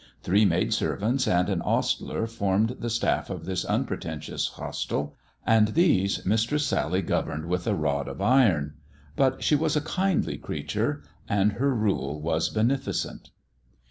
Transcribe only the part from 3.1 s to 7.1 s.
of this unpretentious hostel, and these Mistress Sally